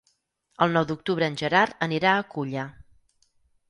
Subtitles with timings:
[0.65, 2.69] El nou d'octubre en Gerard anirà a Culla.